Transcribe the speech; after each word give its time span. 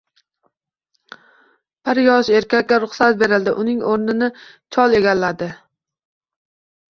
Bir 1.89 1.99
yosh 2.05 2.31
erkakka 2.39 2.79
ruxsat 2.85 3.19
berildi, 3.19 3.53
uning 3.65 3.85
o`rnini 3.91 4.31
chol 4.79 4.97
egalladi 5.03 5.51